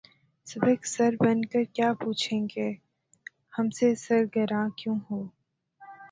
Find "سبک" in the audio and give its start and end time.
0.47-0.79